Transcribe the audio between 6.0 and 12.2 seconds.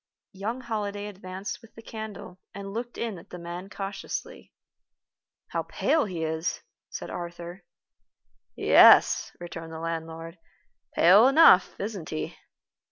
he is," said Arthur. "Yes," returned the landlord, "pale enough, isn't